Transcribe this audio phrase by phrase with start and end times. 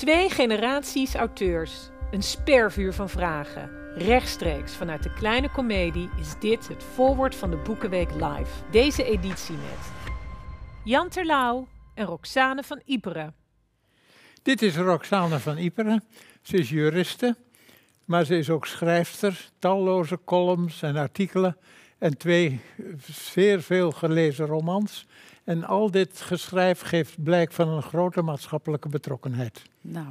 [0.00, 1.90] Twee generaties auteurs.
[2.10, 3.70] Een spervuur van vragen.
[3.94, 8.70] Rechtstreeks vanuit de kleine komedie is dit het voorwoord van de Boekenweek Live.
[8.70, 9.92] Deze editie met
[10.84, 13.34] Jan Terlouw en Roxane van Iperen.
[14.42, 16.04] Dit is Roxane van Iperen.
[16.42, 17.36] Ze is juriste,
[18.04, 19.50] maar ze is ook schrijfster.
[19.58, 21.56] Talloze columns en artikelen
[22.00, 22.60] en twee
[23.10, 25.06] zeer veel gelezen romans.
[25.44, 29.62] En al dit geschrijf geeft blijk van een grote maatschappelijke betrokkenheid.
[29.80, 30.06] Nou,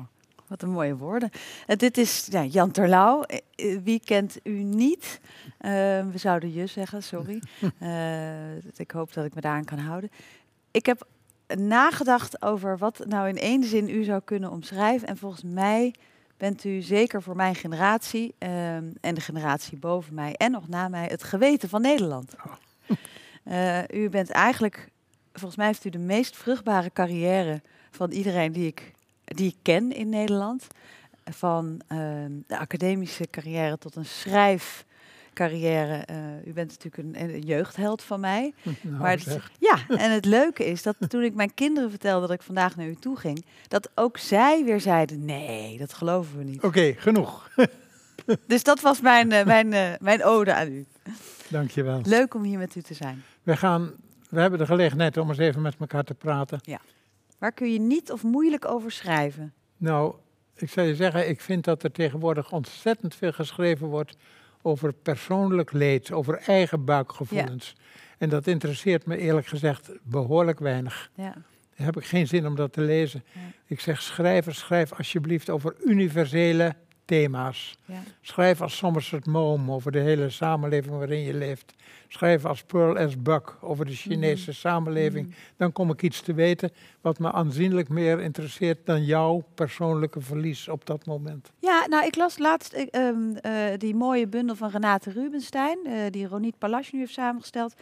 [0.47, 1.29] wat een mooie woorden.
[1.67, 3.23] Uh, dit is ja, Jan Terlouw.
[3.27, 5.19] Uh, wie kent u niet?
[5.61, 5.71] Uh,
[6.11, 7.41] we zouden je zeggen, sorry.
[8.83, 10.09] ik hoop dat ik me daaraan kan houden.
[10.71, 11.07] Ik heb
[11.57, 15.07] nagedacht over wat nou in één zin u zou kunnen omschrijven.
[15.07, 15.93] En volgens mij
[16.39, 21.05] bent u zeker voor mijn generatie en de generatie boven mij en nog na mij
[21.05, 22.35] het geweten van Nederland.
[22.45, 23.81] Oh.
[24.01, 24.89] u bent eigenlijk
[25.33, 28.91] volgens mij heeft u de meest vruchtbare carrière van iedereen die ik,
[29.23, 30.67] die ik ken in Nederland.
[31.23, 31.99] Van uh,
[32.47, 34.05] de academische carrière tot een
[35.39, 36.05] schrijfcarrière.
[36.11, 38.53] Uh, u bent natuurlijk een, een, jeugdheld van mij.
[38.81, 42.35] Nou, maar het, ja, en het leuke is dat toen ik mijn kinderen vertelde dat
[42.35, 46.43] ik vandaag naar u toe ging, dat ook zij weer zeiden: nee, dat geloven we
[46.43, 46.57] niet.
[46.57, 47.49] Oké, okay, genoeg.
[48.47, 50.85] dus dat was mijn, uh, mijn, uh, mijn ode aan u.
[51.47, 52.01] Dankjewel.
[52.03, 53.23] Leuk om hier met u te zijn.
[53.43, 53.91] We gaan
[54.29, 56.59] we hebben de gelegenheid om eens even met elkaar te praten.
[56.61, 56.79] Ja.
[57.37, 59.53] Waar kun je niet of moeilijk over schrijven?
[59.77, 60.15] Nou,
[60.55, 64.15] ik zou je zeggen, ik vind dat er tegenwoordig ontzettend veel geschreven wordt
[64.61, 67.75] over persoonlijk leed, over eigen buikgevoelens.
[67.77, 67.83] Ja.
[68.17, 71.11] En dat interesseert me eerlijk gezegd behoorlijk weinig.
[71.13, 71.33] Ja.
[71.75, 73.23] Daar heb ik geen zin om dat te lezen.
[73.33, 73.39] Ja.
[73.65, 77.77] Ik zeg, schrijver, schrijf alsjeblieft over universele thema's.
[77.85, 78.03] Ja.
[78.21, 81.73] Schrijf als Somerset Maugham over de hele samenleving waarin je leeft.
[82.11, 83.21] Schrijf als Pearl S.
[83.21, 84.59] Buck over de Chinese Mhm.
[84.59, 85.27] samenleving.
[85.27, 85.35] Mhm.
[85.57, 86.71] Dan kom ik iets te weten
[87.01, 91.51] wat me aanzienlijk meer interesseert dan jouw persoonlijke verlies op dat moment.
[91.59, 96.27] Ja, nou, ik las laatst ehm, eh, die mooie bundel van Renate Rubenstein, eh, die
[96.27, 97.73] Ronit Palas nu heeft samengesteld.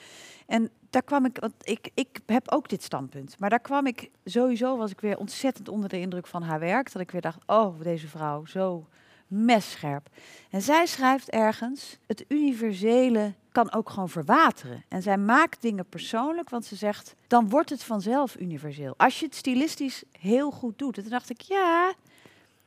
[0.48, 4.10] En daar kwam ik, want ik, ik heb ook dit standpunt, maar daar kwam ik
[4.26, 6.92] sowieso, was ik weer ontzettend onder de indruk van haar werk.
[6.92, 8.88] Dat ik weer dacht, oh, deze vrouw, zo
[9.28, 10.10] messcherp.
[10.50, 13.34] En zij schrijft ergens, het universele
[13.64, 14.84] kan ook gewoon verwateren.
[14.88, 18.94] En zij maakt dingen persoonlijk, want ze zegt, dan wordt het vanzelf universeel.
[18.98, 20.96] Als je het stilistisch heel goed doet.
[20.98, 21.94] En toen dacht ik, ja,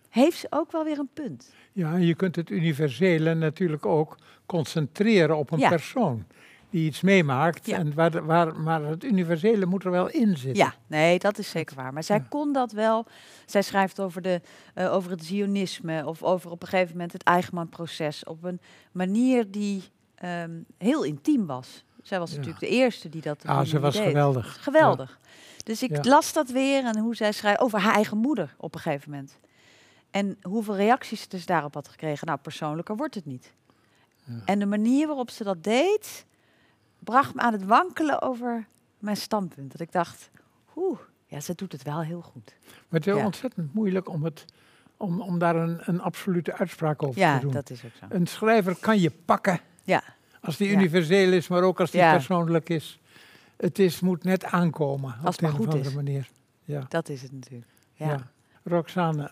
[0.08, 1.52] heeft ze ook wel weer een punt.
[1.72, 5.68] Ja, en je kunt het universele natuurlijk ook concentreren op een Ja.
[5.68, 6.24] persoon
[6.70, 7.66] die iets meemaakt.
[7.66, 7.76] Ja.
[7.78, 10.64] En waar, waar, maar het universele moet er wel in zitten.
[10.64, 11.92] Ja, nee, dat is zeker waar.
[11.92, 12.26] Maar zij Ja.
[12.28, 13.06] kon dat wel.
[13.46, 14.40] Zij schrijft over, de,
[14.74, 18.60] eh, over het zionisme of over op een gegeven moment het Eigenman-proces op een
[18.92, 19.82] manier die
[20.20, 21.84] ehm, heel intiem was.
[22.02, 22.36] Zij was Ja.
[22.36, 24.02] natuurlijk de eerste die dat Ah, ze was deed.
[24.06, 24.62] geweldig.
[24.62, 25.18] Geweldig.
[25.64, 26.10] Dus ik Ja.
[26.10, 29.38] las dat weer en hoe zij schrijft over haar eigen moeder op een gegeven moment.
[30.10, 32.26] En hoeveel reacties ze dus daarop had gekregen.
[32.26, 33.52] Nou, persoonlijker wordt het niet.
[34.24, 34.32] Ja.
[34.44, 36.26] En de manier waarop ze dat deed,
[36.98, 38.66] bracht me aan het wankelen over
[38.98, 39.70] mijn standpunt.
[39.72, 40.30] Dat ik dacht,
[40.76, 42.54] oeh, ja, ze doet het wel heel goed.
[42.64, 43.24] Maar het is Ja.
[43.24, 44.44] ontzettend moeilijk om, het,
[44.96, 47.52] om, om daar een, een absolute uitspraak over Ja, te doen.
[47.52, 48.06] dat is ook zo.
[48.08, 50.02] Een schrijver kan je pakken Ja,
[50.40, 52.98] als die universeel is, maar ook als die persoonlijk is.
[53.56, 56.28] Het is, moet net aankomen Als op het de maar een goed andere manier.
[56.64, 56.86] Ja.
[56.88, 57.70] dat is het natuurlijk.
[57.92, 58.08] Ja.
[58.08, 58.30] Ja.
[58.62, 59.30] Roxane,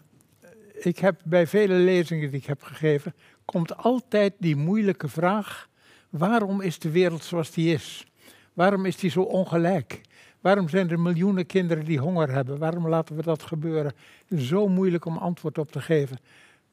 [0.72, 3.14] ik heb bij vele lezingen die ik heb gegeven,
[3.44, 5.68] komt altijd die moeilijke vraag:
[6.10, 8.06] waarom is de wereld zoals die is?
[8.52, 10.00] Waarom is die zo ongelijk?
[10.40, 12.58] Waarom zijn er miljoenen kinderen die honger hebben?
[12.58, 13.92] Waarom laten we dat gebeuren?
[14.36, 16.18] Zo moeilijk om antwoord op te geven.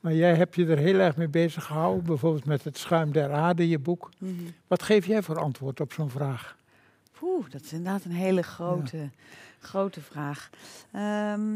[0.06, 3.32] Maar jij hebt je er heel erg mee bezig gehouden, bijvoorbeeld met het schuim der
[3.32, 4.10] aarde, je boek.
[4.18, 4.34] Mhm.
[4.68, 6.58] Wat geef jij voor antwoord op zo'n vraag?
[7.12, 9.10] Poeh, dat is inderdaad een hele grote,
[9.60, 10.50] grote vraag.
[10.92, 11.54] Ehm,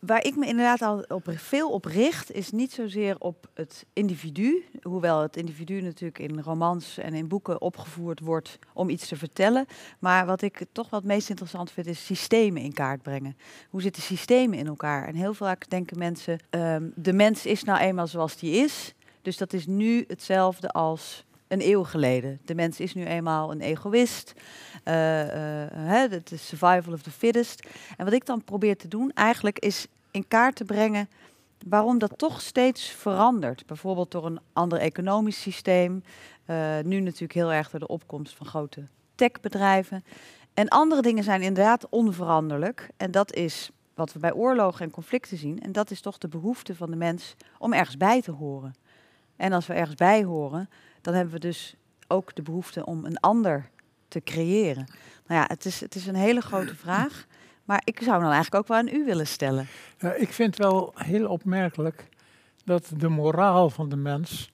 [0.00, 4.64] waar ik me inderdaad al op, veel op richt, is niet zozeer op het individu.
[4.82, 9.66] Hoewel het individu natuurlijk in romans en in boeken opgevoerd wordt om iets te vertellen.
[9.98, 13.36] Maar wat ik toch wat meest interessant vind, is systemen in kaart brengen.
[13.70, 15.08] Hoe zitten systemen in elkaar?
[15.08, 18.94] En heel vaak denken mensen, ehm, de mens is nou eenmaal zoals die is.
[19.22, 22.40] Dus dat is nu hetzelfde als een eeuw geleden.
[22.44, 24.32] De mens is nu eenmaal een egoïst.
[24.84, 27.66] Eh, eh, Het is survival of the fittest.
[27.96, 31.08] En wat ik dan probeer te doen eigenlijk is in kaart te brengen
[31.66, 33.66] waarom dat toch steeds verandert.
[33.66, 36.02] Bijvoorbeeld door een ander economisch systeem.
[36.44, 40.04] Eh, nu natuurlijk heel erg door de opkomst van grote techbedrijven.
[40.54, 42.88] En andere dingen zijn inderdaad onveranderlijk.
[42.96, 45.60] En dat is wat we bij oorlogen en conflicten zien.
[45.60, 48.74] En dat is toch de behoefte van de mens om ergens bij te horen.
[49.36, 50.68] En als we ergens bij horen,
[51.00, 51.74] dan hebben we dus
[52.08, 53.70] ook de behoefte om een ander
[54.08, 54.86] te creëren.
[55.26, 57.26] Nou ja, het is, het is een hele grote vraag.
[57.64, 59.66] Maar ik zou dan eigenlijk ook wel aan u willen stellen.
[60.16, 62.08] Ik vind wel heel opmerkelijk
[62.64, 64.50] dat de moraal van de mens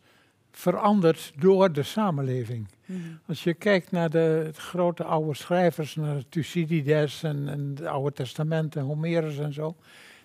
[0.51, 2.69] verandert door de samenleving.
[2.87, 3.01] Mhm.
[3.27, 8.77] Als je kijkt naar de grote oude schrijvers, naar Thucydides en, en het Oude Testament
[8.77, 9.77] en Homerus en zo,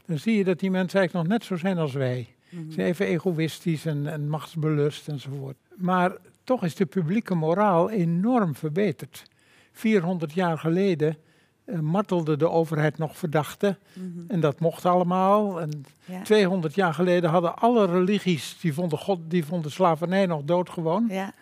[0.06, 2.27] dan zie je dat die mensen eigenlijk nog net zo zijn als wij.
[2.50, 2.65] Mhm.
[2.67, 5.57] Ze zijn even egoïstisch en, en machtsbelust enzovoort.
[5.75, 6.12] Maar
[6.44, 9.23] toch is de publieke moraal enorm verbeterd.
[9.71, 11.18] 400 jaar geleden
[11.65, 14.19] eh, martelde de overheid nog verdachten Mhm.
[14.27, 15.62] en dat mocht allemaal.
[15.62, 16.21] En Ja.
[16.21, 21.06] 200 jaar geleden hadden alle religies, die vonden, God, die vonden slavernij nog doodgewoon.
[21.09, 21.33] Ja,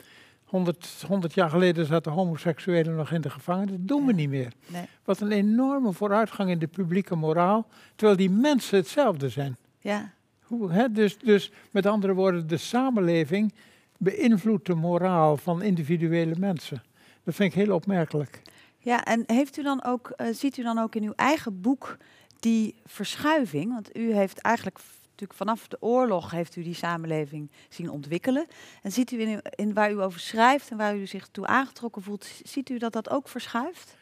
[0.43, 3.69] 100, 100 jaar geleden zaten homoseksuelen nog in de gevangenis.
[3.71, 4.51] Dat doen we niet meer.
[4.67, 4.85] nee.
[5.03, 9.57] Wat een enorme vooruitgang in de publieke moraal, terwijl die mensen hetzelfde zijn.
[9.79, 10.11] ja.
[10.43, 10.91] Hoe, hè?
[10.91, 13.53] Dus, dus met andere woorden, de samenleving
[13.99, 16.83] beïnvloedt de moraal van individuele mensen.
[17.23, 18.41] Dat vind ik heel opmerkelijk.
[18.77, 21.97] Ja, en heeft u dan ook, eh, ziet u dan ook in uw eigen boek
[22.39, 23.73] die verschuiving?
[23.73, 24.79] Want u heeft eigenlijk
[25.19, 28.47] natuurlijk vanaf de oorlog heeft u die samenleving zien ontwikkelen.
[28.81, 32.01] En ziet u in, in waar u over schrijft en waar u zich toe aangetrokken
[32.01, 33.97] voelt, ziet u dat dat ook verschuift?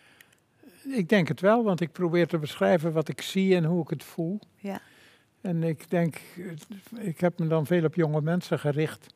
[0.83, 3.89] Ik denk het wel, want ik probeer te beschrijven wat ik zie en hoe ik
[3.89, 4.39] het voel.
[4.55, 4.81] Ja.
[5.41, 6.21] En ik denk,
[6.95, 9.15] ik heb me dan veel op jonge mensen gericht.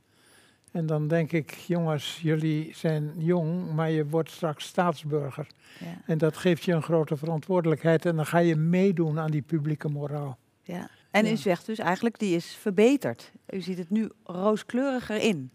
[0.71, 5.47] En dan denk ik, jongens, jullie zijn jong, maar je wordt straks staatsburger.
[5.79, 9.41] Ja, En dat geeft je een grote verantwoordelijkheid en dan ga je meedoen aan die
[9.41, 10.38] publieke moraal.
[10.63, 10.89] ja.
[11.12, 11.31] En Ja.
[11.31, 13.31] u zegt dus eigenlijk, die is verbeterd.
[13.50, 15.51] U ziet het nu rooskleuriger in.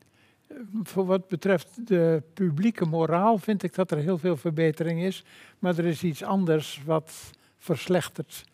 [0.82, 5.24] Voor wat betreft de publieke moraal vind ik dat er heel veel verbetering is.
[5.58, 8.44] Maar er is iets anders wat verslechtert.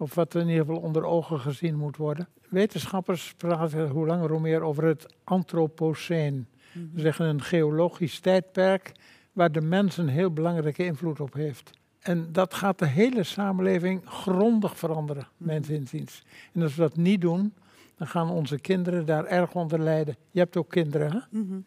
[0.00, 2.28] Of wat in ieder geval onder ogen gezien moet worden.
[2.48, 6.46] Wetenschappers praten hoe langer hoe meer over het antropoceen.
[6.92, 8.92] We zeggen een geologisch tijdperk
[9.32, 11.70] waar de mens een heel belangrijke invloed op heeft.
[12.00, 15.76] En dat gaat de hele samenleving grondig veranderen, mijns Mhm.
[15.76, 16.22] inziens.
[16.52, 17.54] En als we dat niet doen,
[17.96, 20.16] dan gaan onze kinderen daar erg onder lijden.
[20.30, 21.38] Je hebt ook kinderen, hè?
[21.40, 21.60] Mhm.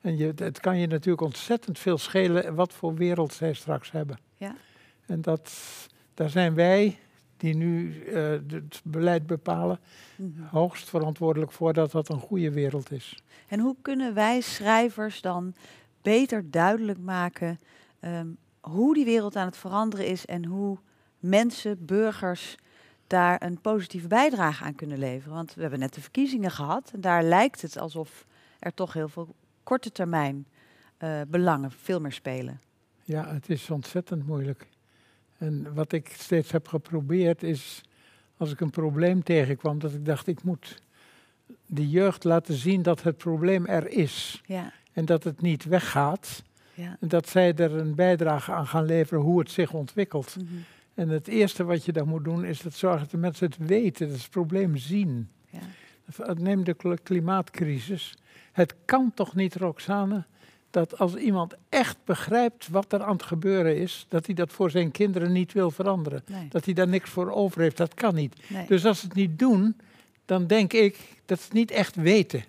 [0.00, 4.18] En je, het kan je natuurlijk ontzettend veel schelen wat voor wereld zij straks hebben.
[4.36, 4.54] Ja.
[5.06, 5.52] En dat,
[6.14, 6.98] daar zijn wij,
[7.40, 9.78] die nu eh, het beleid bepalen,
[10.16, 10.42] Mhm.
[10.42, 13.22] hoogst verantwoordelijk voor dat dat een goede wereld is.
[13.48, 15.54] En hoe kunnen wij schrijvers dan
[16.02, 17.60] beter duidelijk maken
[18.00, 18.26] ehm,
[18.60, 20.78] hoe die wereld aan het veranderen is en hoe
[21.18, 22.56] mensen, burgers,
[23.06, 25.34] daar een positieve bijdrage aan kunnen leveren?
[25.34, 28.26] Want we hebben net de verkiezingen gehad en daar lijkt het alsof
[28.58, 30.46] er toch heel veel korte termijn
[30.96, 32.60] eh, belangen veel meer spelen.
[33.04, 34.66] Ja, het is ontzettend moeilijk.
[35.40, 37.82] En wat ik steeds heb geprobeerd is,
[38.36, 40.82] als ik een probleem tegenkwam, dat ik dacht, ik moet
[41.66, 44.42] de jeugd laten zien dat het probleem er is.
[44.46, 46.42] Ja, En dat het niet weggaat.
[46.74, 46.96] ja.
[47.00, 50.36] En dat zij er een bijdrage aan gaan leveren hoe het zich ontwikkelt.
[50.36, 50.54] mhm,
[50.94, 53.56] En het eerste wat je dan moet doen, is dat zorgen dat de mensen het
[53.66, 55.28] weten, dat ze het probleem zien.
[55.50, 55.60] ja.
[56.34, 58.14] Neem de kl- klimaatcrisis.
[58.52, 60.24] Het kan toch niet, Roxane,
[60.70, 64.70] dat als iemand echt begrijpt wat er aan het gebeuren is, dat hij dat voor
[64.70, 66.22] zijn kinderen niet wil veranderen.
[66.26, 68.36] Nee, Dat hij daar niks voor over heeft, dat kan niet.
[68.48, 68.66] nee.
[68.66, 69.76] Dus als ze het niet doen,
[70.24, 72.44] dan denk ik dat ze het niet echt weten.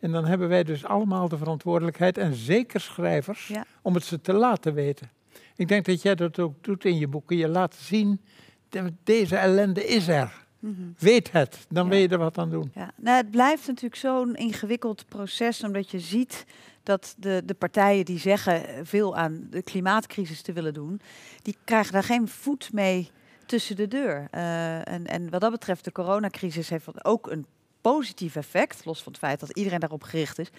[0.00, 3.64] En dan hebben wij dus allemaal de verantwoordelijkheid, en zeker schrijvers, Ja.
[3.82, 5.10] om het ze te laten weten.
[5.56, 7.36] Ik denk dat jij dat ook doet in je boeken.
[7.36, 8.20] Je laat zien,
[8.68, 10.42] de- deze ellende is er.
[10.58, 10.72] Mhm.
[10.98, 11.90] Weet het, dan Ja.
[11.90, 12.70] wil je er wat aan doen.
[12.74, 16.44] Ja, nou, het blijft natuurlijk zo'n ingewikkeld proces, omdat je ziet
[16.84, 21.00] dat de, de partijen die zeggen veel aan de klimaatcrisis te willen doen,
[21.42, 23.10] die krijgen daar geen voet mee
[23.46, 24.28] tussen de deur.
[24.30, 27.46] Eh, en, en wat dat betreft, de coronacrisis heeft ook een
[27.80, 30.50] positief effect, los van het feit dat iedereen daarop gericht is.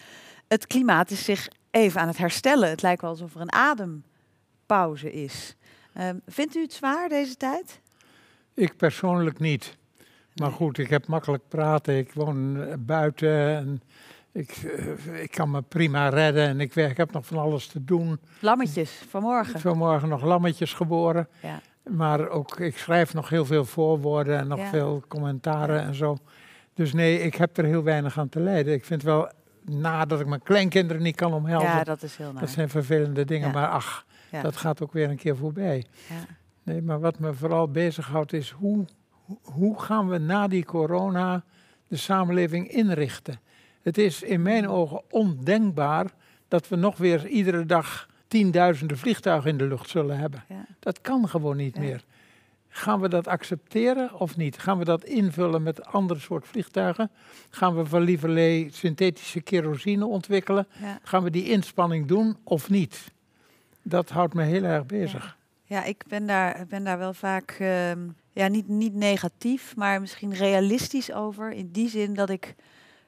[0.48, 2.70] Het klimaat is zich even aan het herstellen.
[2.70, 5.56] Het lijkt wel alsof er een adempauze is.
[5.94, 7.82] Ehm, vindt u het zwaar deze tijd?
[8.54, 9.78] Ik persoonlijk niet.
[10.36, 11.98] Maar goed, ik heb makkelijk praten.
[11.98, 13.82] Ik woon eh, buiten en
[14.36, 16.48] ik, eh, ik kan me prima redden.
[16.48, 18.20] En ik, werk, ik heb nog van alles te doen.
[18.40, 19.60] Lammetjes vanmorgen.
[19.60, 21.28] Vanmorgen nog lammetjes geboren.
[21.42, 21.60] Ja.
[21.90, 24.70] Maar ook, ik schrijf nog heel veel voorwoorden en nog Ja.
[24.70, 26.18] veel commentaren en zo.
[26.74, 28.74] Dus nee, ik heb er heel weinig aan te lijden.
[28.74, 29.32] Ik vind wel,
[29.66, 32.48] nadat ik mijn kleinkinderen niet kan omhelzen, ja, dat, dat is heel naar.
[32.48, 33.48] zijn vervelende dingen.
[33.48, 33.54] Ja.
[33.54, 34.42] Maar ach, Ja.
[34.42, 35.86] dat gaat ook weer een keer voorbij.
[36.10, 36.16] Ja.
[36.64, 38.86] Nee, maar wat me vooral bezighoudt is hoe-
[39.42, 41.44] hoe gaan we na die corona
[41.88, 43.40] de samenleving inrichten?
[43.86, 46.12] Het is in mijn ogen ondenkbaar
[46.48, 50.44] dat we nog weer iedere dag tienduizenden vliegtuigen in de lucht zullen hebben.
[50.50, 50.66] Ja.
[50.80, 51.82] Dat kan gewoon niet Ja.
[51.82, 52.04] meer.
[52.70, 54.58] Gaan we dat accepteren of niet?
[54.58, 57.12] Gaan we dat invullen met ander soort vliegtuigen?
[57.50, 60.68] Gaan we van lieverlee synthetische kerosine ontwikkelen?
[60.82, 61.00] Ja.
[61.04, 63.12] Gaan we die inspanning doen of niet?
[63.82, 65.38] Dat houdt me heel erg bezig.
[65.64, 68.00] Ja, ik ben daar, ben daar wel vaak ehm,
[68.32, 71.52] ja, niet, niet negatief, maar misschien realistisch over.
[71.52, 72.56] In die zin dat ik,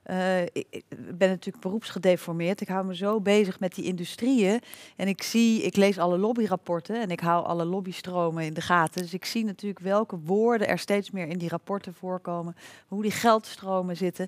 [0.08, 2.62] eh, ik, ben natuurlijk beroepsgedeformeerd.
[2.62, 4.62] Ik hou me zo bezig met die industrieën.
[4.96, 9.02] En ik zie, ik lees alle lobbyrapporten en ik hou alle lobbystromen in de gaten.
[9.02, 12.56] Dus ik zie natuurlijk welke woorden er steeds meer in die rapporten voorkomen.
[12.88, 14.28] Hoe die geldstromen zitten.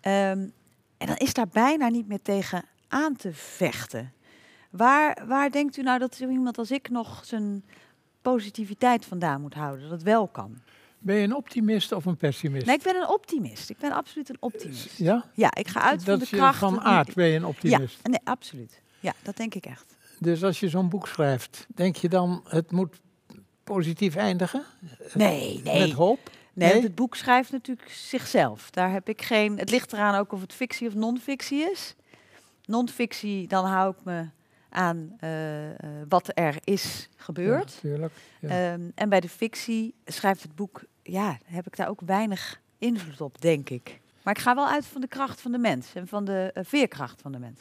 [0.00, 0.48] Ehm,
[0.98, 4.12] en dan is daar bijna niet meer tegen aan te vechten.
[4.70, 7.64] Waar, waar denkt u nou dat iemand als ik nog zijn
[8.22, 9.82] positiviteit vandaan moet houden?
[9.82, 10.58] Dat het wel kan?
[10.98, 12.66] Ben je een optimist of een pessimist?
[12.66, 13.70] Nee, ik ben een optimist.
[13.70, 14.98] Ik ben absoluut een optimist.
[14.98, 15.24] Ja?
[15.34, 16.58] Ja, ik ga uit van de kracht.
[16.58, 17.98] van aard ben je een Ja, optimist.
[18.08, 18.80] nee, absoluut.
[19.00, 19.96] Ja, dat denk ik echt.
[20.18, 22.96] Dus als je zo'n boek schrijft, denk je dan het moet
[23.64, 24.64] positief eindigen?
[25.14, 25.80] Nee, nee.
[25.86, 26.30] Met hoop?
[26.52, 26.82] Nee, Nee?
[26.82, 28.70] het boek schrijft natuurlijk zichzelf.
[28.70, 29.58] Daar heb ik geen.
[29.58, 31.94] Het ligt eraan ook of het fictie of non-fictie is.
[32.64, 34.28] Non-fictie, dan hou ik me
[34.68, 35.76] aan eh, eh,
[36.08, 37.72] wat er is gebeurd.
[37.72, 38.12] Ja, tuurlijk.
[38.40, 38.48] Ja.
[38.48, 43.20] Ehm, en bij de fictie schrijft het boek, ja, heb ik daar ook weinig invloed
[43.20, 44.00] op, denk ik.
[44.22, 46.64] Maar ik ga wel uit van de kracht van de mens en van de eh,
[46.66, 47.60] veerkracht van de mens.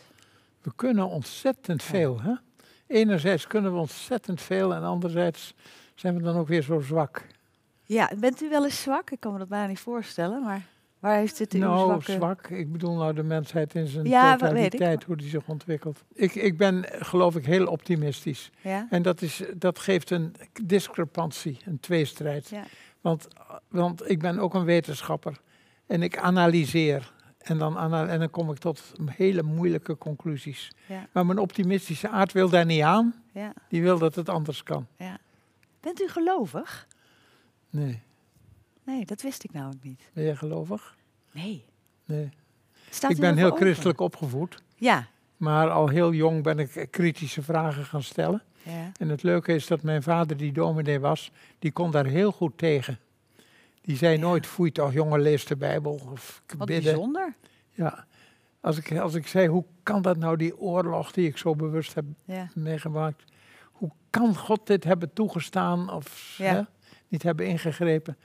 [0.62, 2.22] We kunnen ontzettend veel.
[2.22, 2.34] Hè?
[2.88, 5.54] Enerzijds kunnen we ontzettend veel en anderzijds
[5.96, 7.26] zijn we dan ook weer zo zwak.
[7.84, 9.12] Ja, bent u wel eens zwak?
[9.12, 10.66] Ik kan me dat bijna niet voorstellen, maar
[11.00, 12.12] waar heeft dit in nou, zwakke...
[12.12, 12.48] zwak.
[12.48, 16.04] Ik bedoel nou de mensheid in zijn Ja, totaliteit, hoe die zich ontwikkelt.
[16.13, 18.51] Ik, ik ben, geloof ik, heel optimistisch.
[18.62, 18.88] Ja?
[18.89, 22.50] En dat, is, dat geeft een discrepantie, een tweestrijd.
[22.50, 22.63] Ja.
[23.01, 23.27] Want,
[23.68, 25.39] want ik ben ook een wetenschapper
[25.86, 27.16] en ik analyseer.
[27.38, 30.72] En dan, en dan kom ik tot hele moeilijke conclusies.
[30.86, 33.16] Ja, Maar mijn optimistische aard wil daar niet aan.
[33.32, 34.88] ja, Die wil dat het anders kan.
[34.98, 35.18] ja.
[35.80, 36.88] Bent u gelovig?
[37.70, 38.01] Nee.
[38.88, 40.10] Nee, dat wist ik nou ook niet.
[40.13, 40.96] Ben jij gelovig?
[41.32, 41.65] Nee.
[42.06, 42.29] Nee.
[42.89, 43.62] Staat ik ben heel open?
[43.62, 44.63] christelijk opgevoed.
[44.75, 45.08] Ja.
[45.38, 48.44] Maar al heel jong ben ik kritische vragen gaan stellen.
[48.63, 48.91] ja.
[49.00, 52.58] En het leuke is dat mijn vader, die dominee was, die kon daar heel goed
[52.58, 53.00] tegen.
[53.82, 54.20] Die zei Ja.
[54.22, 56.84] nooit, foei toch jongen, lees de Bijbel of Wat bidden.
[56.84, 57.36] bijzonder.
[57.72, 58.06] Ja.
[58.62, 61.94] Als ik, als ik zei, hoe kan dat nou, die oorlog die ik zo bewust
[61.94, 62.50] heb Ja.
[62.56, 63.24] meegemaakt.
[63.72, 66.62] Hoe kan God dit hebben toegestaan of hè,
[67.08, 68.17] niet hebben ingegrepen?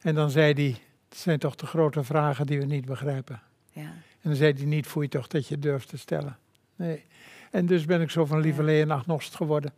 [0.00, 0.76] En dan zei hij,
[1.08, 3.40] het zijn toch de grote vragen die we niet begrijpen.
[3.72, 3.92] ja.
[4.20, 6.36] En dan zei hij niet, voel je toch dat je durft te stellen.
[6.76, 7.04] Nee.
[7.50, 9.72] En dus ben ik zo van lieverlee een agnost geworden.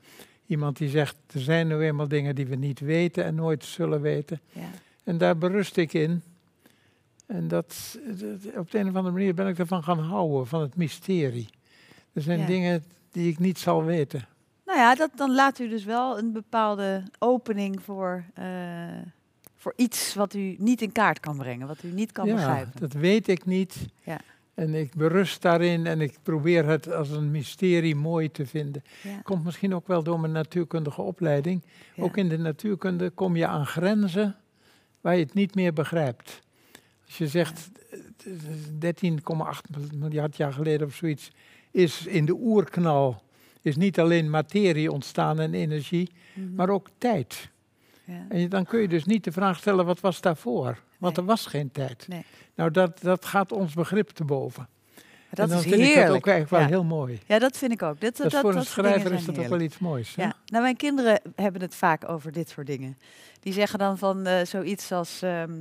[0.47, 4.01] Iemand die zegt, er zijn nu eenmaal dingen die we niet weten en nooit zullen
[4.01, 4.41] weten.
[4.53, 4.69] ja.
[5.05, 6.23] En daar berust ik in.
[7.27, 10.61] En dat, dat- op de een of andere manier ben ik ervan gaan houden, van
[10.61, 11.49] het mysterie.
[12.13, 12.47] Er zijn Ja.
[12.47, 14.27] dingen die ik niet zal weten.
[14.67, 18.45] Nou ja, dat, dan laat u dus wel een bepaalde opening voor, eh,
[19.61, 22.81] voor iets wat u niet in kaart kan brengen, wat u niet kan ja, begrijpen.
[22.81, 23.77] dat weet ik niet.
[24.05, 24.21] Ja.
[24.55, 28.83] En ik berust daarin en ik probeer het als een mysterie mooi te vinden.
[29.03, 29.21] Ja.
[29.23, 31.63] Komt misschien ook wel door mijn natuurkundige opleiding.
[31.95, 32.03] Ja.
[32.03, 34.37] Ook in de natuurkunde kom je aan grenzen
[35.01, 36.41] waar je het niet meer begrijpt.
[37.07, 37.71] Als je zegt
[38.25, 38.31] eh,
[38.79, 41.31] 13,8 miljard jaar geleden of zoiets
[41.71, 43.23] is in de oerknal
[43.63, 46.55] is niet alleen materie ontstaan en energie, Mhm.
[46.55, 47.51] maar ook tijd.
[48.11, 48.25] Ja.
[48.29, 51.25] En dan kun je dus niet de vraag stellen wat was daarvoor, want Nee.
[51.25, 52.05] er was geen tijd.
[52.09, 52.25] Nee.
[52.55, 54.69] Nou, dat, dat gaat ons begrip te boven.
[54.95, 56.15] Maar en Dat dan is vind ik dat heerlijk.
[56.27, 56.67] ook eigenlijk wel ja.
[56.67, 57.21] heel mooi.
[57.27, 58.01] ja, dat vind ik ook.
[58.01, 59.49] Dit, Dat is voor een soort dingen schrijver is dat ook heerlijk.
[59.61, 60.15] wel iets moois.
[60.15, 60.23] Hè?
[60.23, 62.99] Ja, nou mijn kinderen hebben het vaak over dit soort dingen.
[63.41, 65.53] Die zeggen dan van eh, zoiets als, ehm,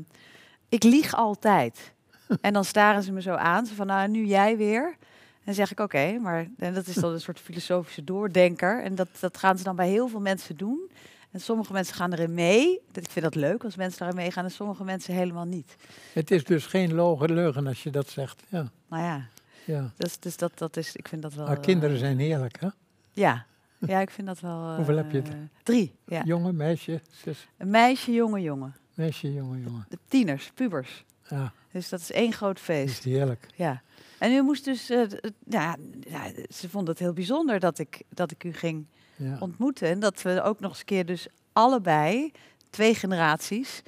[0.70, 1.94] ik lieg altijd.
[2.42, 4.96] en dan staren ze me zo aan, zo van, nou nu jij weer.
[5.44, 8.84] En zeg ik, oké, maar en dat is dan een soort filosofische doordenker.
[8.84, 10.90] En dat, dat gaan ze dan bij heel veel mensen doen.
[11.32, 12.82] En sommige mensen gaan erin mee.
[12.92, 15.76] Ik vind dat leuk als mensen daarin meegaan en sommige mensen helemaal niet.
[16.14, 18.44] Het is dus geen leugen als je dat zegt.
[18.48, 19.28] Ja, Nou ja,
[19.66, 19.92] ja.
[19.98, 21.46] dus, dus dat, dat is, ik vind dat wel...
[21.46, 22.68] Maar kinderen eh, zijn heerlijk, hè?
[23.14, 23.46] Ja,
[23.78, 24.76] ja, ik vind dat wel...
[24.76, 25.50] Hoeveel heb je eh, er?
[25.64, 26.24] Drie, ja.
[26.24, 28.76] Jongen, meisje, zus, Een meisje, jongen, jongen.
[28.94, 29.86] meisje, jongen, jongen.
[29.90, 31.04] De tieners, pubers.
[31.30, 33.04] Ja, Dus dat is één groot is feest.
[33.04, 33.48] heerlijk.
[33.56, 33.82] Ja.
[34.20, 35.02] En u moest dus, eh,
[35.46, 35.76] ja,
[36.10, 38.86] ja, ze vonden het heel bijzonder dat ik, dat ik u ging
[39.16, 39.38] Ja.
[39.40, 39.88] ontmoeten.
[39.88, 42.32] En dat we ook nog eens een keer dus allebei,
[42.70, 43.82] twee generaties,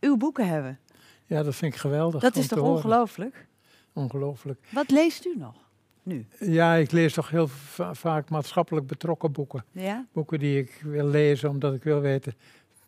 [0.00, 0.78] uw boeken hebben.
[1.26, 2.20] ja, dat vind ik geweldig.
[2.20, 3.46] Dat is toch ongelooflijk?
[3.92, 4.58] Ongelooflijk.
[4.70, 5.54] Wat leest u nog
[6.02, 6.26] nu?
[6.40, 9.64] Ja, ik lees toch heel va- vaak maatschappelijk betrokken boeken.
[9.72, 10.06] Ja?
[10.12, 12.34] Boeken die ik wil lezen omdat ik wil weten.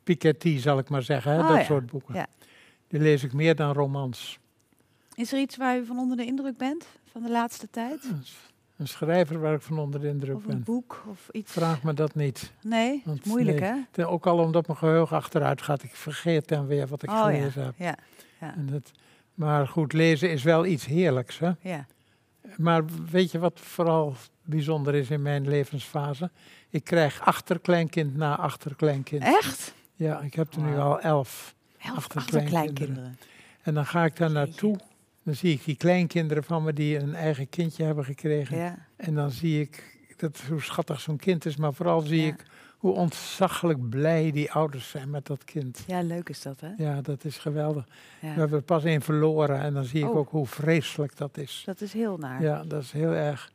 [0.05, 1.39] Piketty zal ik maar zeggen, hè?
[1.41, 1.65] Oh, dat ja.
[1.65, 2.15] soort boeken.
[2.15, 2.27] Ja.
[2.89, 4.39] Die lees ik meer dan romans.
[5.15, 8.11] Is er iets waar u van onder de indruk bent van de laatste tijd?
[8.77, 10.63] Een schrijver waar ik van onder de indruk Of een ben.
[10.63, 11.53] boek of iets?
[11.53, 12.53] Vraag me dat niet.
[12.63, 13.69] Nee, moeilijk nee.
[13.71, 13.77] hè?
[13.91, 15.83] Ten- Ook al omdat mijn geheugen achteruit gaat.
[15.83, 17.67] Ik vergeet dan weer wat ik oh gelezen ja.
[17.67, 17.75] heb.
[17.77, 17.97] ja,
[18.41, 18.91] ja, En dat,
[19.35, 21.39] maar goed, lezen is wel iets heerlijks.
[21.39, 21.51] Hè?
[21.61, 21.87] ja.
[22.57, 24.15] Maar weet je wat vooral
[24.45, 26.31] bijzonder is in mijn levensfase?
[26.71, 29.23] Ik krijg achterkleinkind na achterkleinkind.
[29.23, 29.75] Echt?
[29.95, 31.55] Ja, ik heb er nu al elf.
[31.79, 32.59] Elf Achterkleinkinderen.
[32.59, 33.19] achterkleinkinderen.
[33.63, 34.79] En dan ga ik daar naartoe.
[35.23, 38.57] Dan zie ik die kleinkinderen van me die een eigen kindje hebben gekregen.
[38.57, 38.79] Ja.
[38.97, 41.57] En dan zie ik dat, hoe schattig zo'n kind is.
[41.57, 42.27] Maar vooral zie Ja.
[42.29, 42.45] ik
[42.79, 45.85] hoe ontzaglijk blij die ouders zijn met dat kind.
[45.87, 46.69] ja, leuk is dat, hè?
[46.77, 47.85] Ja, dat is geweldig.
[48.21, 48.35] Ja.
[48.35, 50.17] We hebben er pas één verloren en dan zie ik Oh.
[50.17, 51.63] ook hoe vreselijk dat is.
[51.67, 52.43] Dat is heel naar.
[52.43, 53.53] Ja, dat is heel erg.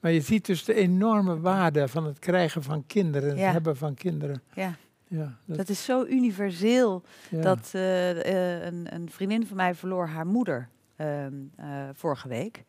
[0.00, 3.52] Maar je ziet dus de enorme waarde van het krijgen van kinderen, het Ja.
[3.52, 4.42] hebben van kinderen.
[4.54, 4.74] Ja.
[5.08, 7.40] Ja, dat, Dat is zo universeel ja.
[7.40, 8.10] dat eh,
[8.56, 12.64] eh, een, een vriendin van mij verloor haar moeder ehm, eh, vorige week.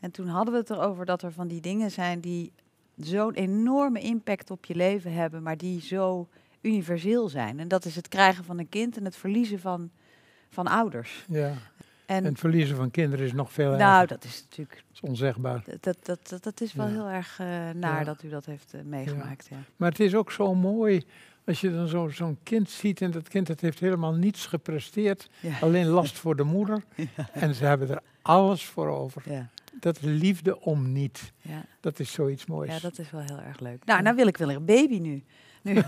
[0.00, 2.52] En toen hadden we het erover dat er van die dingen zijn die
[2.96, 6.28] zo'n enorme impact op je leven hebben, maar die zo
[6.60, 7.60] universeel zijn.
[7.60, 9.90] En dat is het krijgen van een kind en het verliezen van,
[10.50, 11.24] van ouders.
[11.28, 11.52] ja.
[12.06, 14.06] En, En het verliezen van kinderen is nog veel nou, erger.
[14.08, 15.64] dat is natuurlijk, Dat is onzegbaar.
[15.80, 16.92] dat, dat, dat, dat is wel Ja.
[16.92, 17.38] heel erg
[17.74, 19.46] naar dat u dat heeft meegemaakt.
[19.50, 19.56] Ja.
[19.76, 21.04] Maar het is ook zo mooi
[21.46, 25.28] als je dan zo- zo'n kind ziet en dat kind dat heeft helemaal niets gepresteerd.
[25.40, 25.58] Ja.
[25.60, 26.82] Alleen last voor de moeder.
[27.32, 29.22] En ze hebben er alles voor over.
[29.24, 29.48] Ja.
[29.80, 31.32] Dat liefde om niet.
[31.80, 32.70] Dat is zoiets moois.
[32.70, 33.84] ja, dat is wel heel erg leuk.
[33.84, 35.24] Nou, nou wil ik wel een baby nu.
[35.74, 35.82] Nu,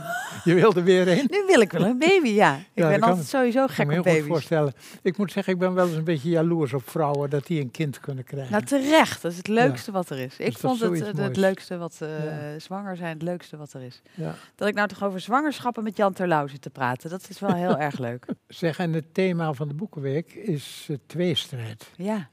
[0.44, 1.26] Je wilde weer een?
[1.30, 2.56] nu wil ik wel een baby, ja.
[2.56, 3.28] Ik ben kan altijd ik.
[3.30, 4.30] sowieso Ik kan gek me heel op goed baby's.
[4.32, 4.72] voorstellen.
[5.02, 7.70] Ik moet zeggen, ik ben wel eens een beetje jaloers op vrouwen dat die een
[7.70, 8.52] kind kunnen krijgen.
[8.52, 9.22] Nou, terecht.
[9.22, 10.36] Dat is het leukste wat er is.
[10.38, 11.96] Ik toch vond het, zoiets het, leukste wat...
[12.00, 12.58] eh, Ja.
[12.58, 14.02] Zwanger zijn, het leukste wat er is.
[14.14, 14.34] ja.
[14.54, 17.10] Dat ik nou toch over zwangerschappen met Jan Terlouw zit te praten.
[17.10, 18.26] Dat is wel heel erg leuk.
[18.48, 21.90] Zeg, en het thema van de Boekenweek is eh, tweestrijd.
[21.96, 22.28] Ja.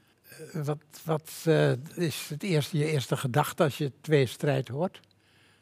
[0.52, 5.00] Eh, wat wat eh, is het eerste, je eerste gedachte als je tweestrijd hoort?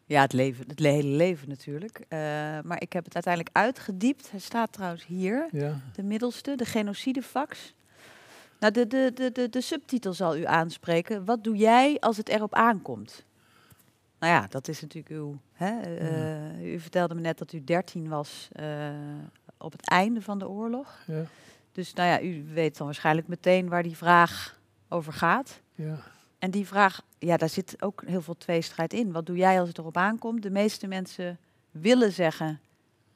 [0.07, 2.05] Ja, het, leven, het hele leven natuurlijk.
[2.09, 2.19] Eh,
[2.65, 4.31] maar ik heb het uiteindelijk uitgediept.
[4.31, 5.81] Hij staat trouwens hier, Ja.
[5.95, 7.75] de middelste, de genocidefax.
[8.61, 11.25] Nou, de, de, de, de, de subtitel zal u aanspreken.
[11.25, 13.25] Wat doe jij als het erop aankomt?
[14.19, 15.39] Nou ja, dat is natuurlijk uw...
[15.53, 18.91] Hè, eh, U vertelde me net dat u 13 was eh,
[19.59, 20.99] op het einde van de oorlog.
[21.07, 21.23] Ja.
[21.73, 24.59] Dus nou ja, u weet dan waarschijnlijk meteen waar die vraag
[24.89, 25.61] over gaat.
[25.75, 25.97] Ja.
[26.39, 29.13] En die vraag, ja, daar zit ook heel veel tweestrijd in.
[29.13, 30.43] Wat doe jij als het erop aankomt?
[30.43, 31.39] De meeste mensen
[31.71, 32.61] willen zeggen,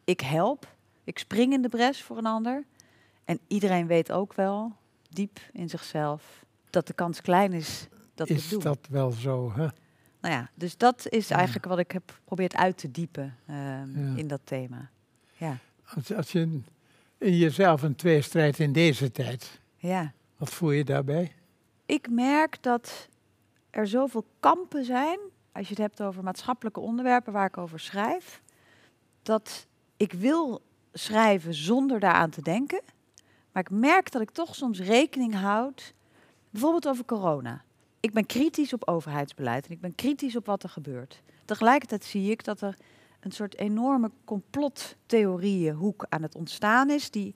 [0.04, 2.64] ik help, ik spring in de bres voor een ander.
[3.24, 4.72] En iedereen weet ook wel,
[5.10, 8.60] diep in zichzelf, dat de kans klein is dat is doen.
[8.60, 9.52] dat wel zo?
[9.52, 9.66] Hè?
[10.20, 11.36] Nou ja, dus dat is Ja.
[11.36, 13.56] eigenlijk wat ik heb geprobeerd uit te diepen ehm,
[14.10, 14.16] Ja.
[14.16, 14.90] in dat thema.
[15.36, 15.56] Ja,
[15.94, 16.60] Als, als je
[17.18, 20.12] in jezelf een tweestrijd in deze tijd, ja.
[20.36, 21.32] wat voel je daarbij?
[21.86, 23.08] Ik merk dat
[23.70, 25.18] er zoveel kampen zijn,
[25.52, 28.42] als je het hebt over maatschappelijke onderwerpen waar ik over schrijf,
[29.22, 32.80] dat ik wil schrijven zonder daaraan te denken.
[33.52, 35.94] Maar ik merk dat ik toch soms rekening houd,
[36.50, 37.64] bijvoorbeeld over corona.
[38.00, 41.22] Ik ben kritisch op overheidsbeleid en ik ben kritisch op wat er gebeurt.
[41.44, 42.76] Tegelijkertijd zie ik dat er
[43.20, 47.34] een soort enorme complottheorieënhoek aan het ontstaan is, die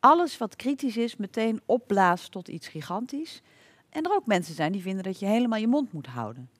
[0.00, 3.42] alles wat kritisch is meteen opblaast tot iets gigantisch.
[3.90, 6.50] En er ook mensen zijn die vinden dat je helemaal je mond moet houden.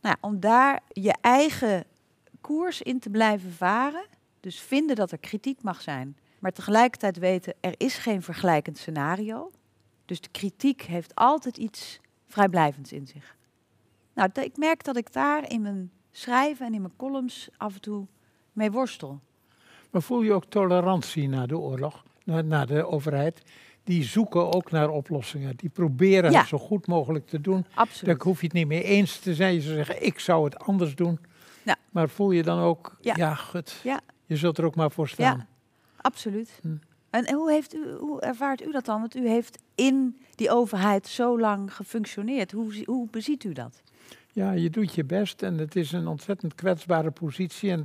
[0.00, 1.84] Nou, om daar je eigen
[2.40, 4.06] koers in te blijven varen,
[4.40, 9.50] dus vinden dat er kritiek mag zijn, maar tegelijkertijd weten er is geen vergelijkend scenario.
[10.04, 13.36] Dus de kritiek heeft altijd iets vrijblijvends in zich.
[14.14, 17.80] Nou, ik merk dat ik daar in mijn schrijven en in mijn columns af en
[17.80, 18.06] toe
[18.52, 19.20] mee worstel.
[19.90, 23.42] Maar voel je ook tolerantie na de oorlog, naar, naar de overheid?
[23.88, 25.56] Die zoeken ook naar oplossingen.
[25.56, 26.38] Die proberen Ja.
[26.38, 27.66] het zo goed mogelijk te doen.
[27.74, 28.16] Absoluut.
[28.16, 29.54] Daar hoef je het niet mee eens te zijn.
[29.54, 31.18] Je zou zeggen, ik zou het anders doen.
[31.62, 31.76] Ja.
[31.90, 33.34] Maar voel je dan ook, ja, Ja.
[33.34, 34.00] gut, Ja.
[34.26, 35.36] je zult er ook maar voor staan.
[35.38, 35.46] Ja,
[36.00, 36.58] absoluut.
[36.62, 36.68] Hm.
[37.10, 39.00] En, hoe, heeft u, hoe ervaart u dat dan?
[39.00, 42.52] Want u heeft in die overheid zo lang gefunctioneerd.
[42.52, 43.82] Hoe, hoe beziet u dat?
[44.32, 47.70] Ja, je doet je best en het is een ontzettend kwetsbare positie.
[47.70, 47.82] En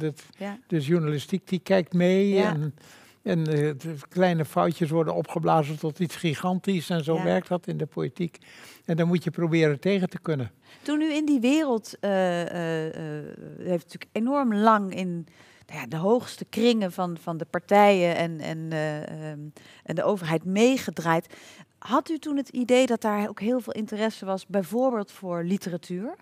[0.68, 2.50] de journalistiek die kijkt mee Ja.
[2.54, 2.76] en,
[3.24, 6.90] en eh, de kleine foutjes worden opgeblazen tot iets gigantisch.
[6.90, 7.24] En zo Ja.
[7.24, 8.38] werkt dat in de politiek.
[8.86, 10.52] En dan moet je proberen tegen te kunnen.
[10.82, 12.88] Toen u in die wereld eh, eh,
[13.20, 13.24] eh,
[13.60, 15.28] u heeft natuurlijk enorm lang in
[15.68, 19.40] nou ja, de hoogste kringen van, van de partijen en, en, eh, ehm,
[19.84, 21.34] en de overheid meegedraaid.
[21.78, 26.16] Had u toen het idee dat daar ook heel veel interesse was, bijvoorbeeld voor literatuur?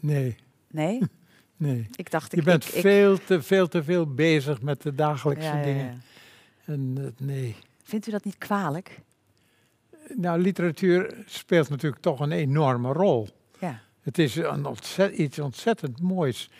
[0.00, 0.36] Nee,
[0.70, 0.98] Nee,
[1.56, 1.86] nee.
[1.96, 2.44] ik dacht Je ik.
[2.44, 5.84] bent ik, ik- veel, te, veel te veel bezig met de dagelijkse Ja, dingen.
[5.84, 5.94] ja.
[6.72, 7.56] En eh, nee.
[7.82, 9.00] Vindt u dat niet kwalijk?
[10.14, 13.28] Nou, literatuur speelt natuurlijk toch een enorme rol.
[13.60, 13.80] Ja.
[14.00, 16.50] Het is een iets ontzettend moois.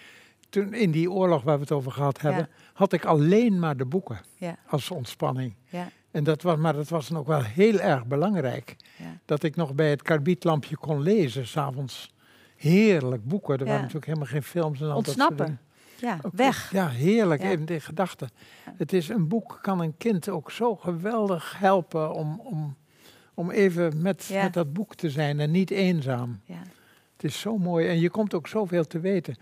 [0.48, 3.85] Toen in die oorlog waar we het over gehad hebben, had ik alleen maar de
[3.85, 4.20] boeken
[4.66, 5.54] als ontspanning.
[5.68, 5.88] Ja.
[6.11, 8.76] En dat was, maar dat was dan ook wel heel erg belangrijk.
[8.98, 9.18] Ja.
[9.24, 12.14] dat ik nog bij het karbietlampje kon lezen, s'avonds.
[12.57, 13.59] Heerlijk boeken.
[13.59, 15.31] Er waren natuurlijk helemaal geen films en al dat soort dingen.
[15.38, 15.61] Ontsnappen.
[16.01, 16.73] Ja, Ook- weg.
[16.73, 17.49] Ja, heerlijk Ja.
[17.49, 18.29] in de gedachten.
[18.77, 22.77] Het is een boek kan een kind ook zo geweldig helpen om, om,
[23.35, 24.42] om even met, Ja.
[24.42, 26.40] met dat boek te zijn en niet eenzaam.
[26.45, 26.62] Ja.
[27.12, 29.37] Het is zo mooi en je komt ook zoveel te weten.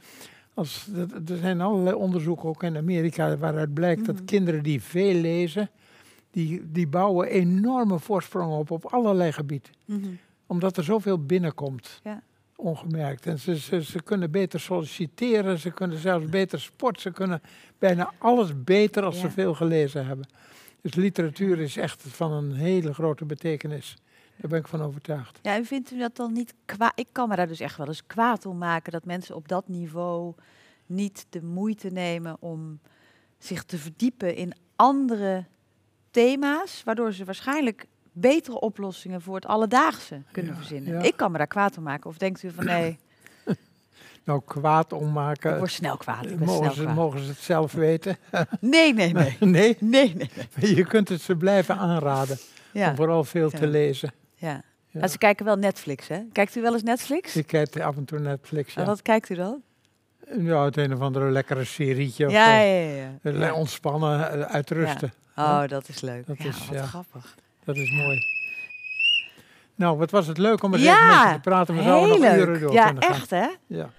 [0.54, 0.88] Als,
[1.28, 4.10] er zijn allerlei onderzoeken ook in Amerika waaruit blijkt Mhm.
[4.12, 5.70] dat kinderen die veel lezen,
[6.30, 9.70] die, die bouwen enorme voorsprongen op op allerlei gebieden.
[9.84, 10.08] Mhm.
[10.46, 12.00] Omdat er zoveel binnenkomt.
[12.04, 12.22] Ja.
[12.56, 13.26] Ongemerkt.
[13.26, 17.42] En ze, ze, ze kunnen beter solliciteren, ze kunnen zelfs beter sport, ze kunnen
[17.78, 20.26] bijna alles beter als ze veel gelezen hebben.
[20.80, 23.96] Dus literatuur is echt van een hele grote betekenis.
[24.36, 25.38] Daar ben ik van overtuigd.
[25.42, 26.92] Ja, en vindt u dat dan niet kwaad?
[26.94, 29.68] Ik kan me daar dus echt wel eens kwaad om maken dat mensen op dat
[29.68, 30.34] niveau
[30.86, 32.80] niet de moeite nemen om
[33.38, 35.44] zich te verdiepen in andere
[36.10, 40.92] thema's, waardoor ze waarschijnlijk betere oplossingen voor het alledaagse kunnen Ja, verzinnen.
[40.94, 41.00] ja.
[41.02, 42.10] Ik kan me daar kwaad om maken.
[42.10, 42.98] Of denkt u van nee,
[44.24, 46.26] Nou, kwaad ik ommaken, word snel kwaad.
[46.26, 46.94] Ik mogen, snel ze, kwaad.
[46.94, 48.16] mogen ze het zelf weten?
[48.60, 49.36] Nee, nee, nee.
[49.40, 50.74] nee, Nee, nee, nee.
[50.76, 52.38] je kunt het ze blijven aanraden
[52.74, 54.12] om vooral veel te lezen.
[54.34, 54.62] ja.
[54.88, 55.00] Ja.
[55.00, 56.20] Maar ze kijken wel Netflix, hè?
[56.32, 57.36] Kijkt u wel eens Netflix?
[57.36, 58.74] Ik kijk af en toe Netflix.
[58.74, 59.62] En Ja, wat kijkt u dan?
[60.38, 62.26] ja het een of andere lekkere serietje.
[62.26, 62.80] of Ja, ja,
[63.22, 63.30] ja.
[63.30, 63.52] ja.
[63.54, 65.12] Ontspannen, eh, uitrusten.
[65.36, 66.26] Oh, dat is leuk.
[66.26, 67.34] Dat ja, is, wat grappig.
[67.64, 68.18] Dat is mooi.
[69.74, 70.86] Nou, wat was het leuk om met je
[71.32, 71.76] te praten.
[71.76, 73.12] We zouden nog uren door Ja, kunnen gaan.
[73.12, 73.46] echt hè?
[73.66, 73.90] Ja.